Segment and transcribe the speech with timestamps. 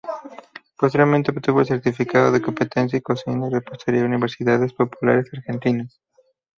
[0.79, 6.01] Posteriormente obtuvo el Certificado de Competencia en Cocina y Repostería de Universidades Populares Argentinas.